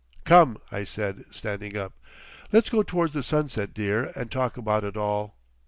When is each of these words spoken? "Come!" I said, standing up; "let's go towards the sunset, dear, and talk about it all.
"Come!" 0.23 0.57
I 0.71 0.83
said, 0.83 1.25
standing 1.29 1.77
up; 1.77 1.93
"let's 2.51 2.71
go 2.71 2.81
towards 2.81 3.13
the 3.13 3.21
sunset, 3.21 3.71
dear, 3.71 4.11
and 4.15 4.31
talk 4.31 4.57
about 4.57 4.83
it 4.83 4.97
all. 4.97 5.37